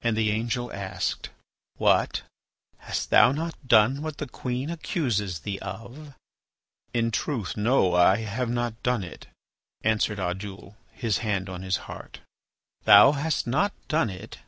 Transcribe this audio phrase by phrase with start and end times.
[0.00, 1.30] And the angel asked:
[1.76, 2.22] "What?
[2.78, 6.14] Hast thou not done what the queen accuses thee of?"
[6.94, 9.26] "In truth no, I have not done it,"
[9.82, 12.20] answered Oddoul, his hand on his heart.
[12.84, 14.38] "Thou hast not done it?"